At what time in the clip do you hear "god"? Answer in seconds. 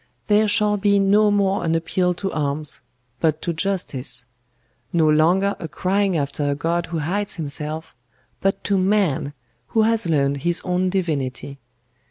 6.55-6.87